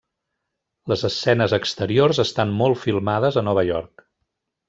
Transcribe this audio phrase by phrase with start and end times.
[0.93, 4.07] Les escenes exteriors estan molt filmades a Nova York.